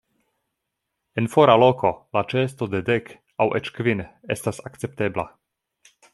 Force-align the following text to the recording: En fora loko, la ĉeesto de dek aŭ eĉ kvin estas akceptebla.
En 1.21 1.27
fora 1.33 1.57
loko, 1.63 1.91
la 2.19 2.23
ĉeesto 2.33 2.69
de 2.73 2.81
dek 2.89 3.13
aŭ 3.45 3.47
eĉ 3.61 3.71
kvin 3.77 4.03
estas 4.37 4.65
akceptebla. 4.71 5.29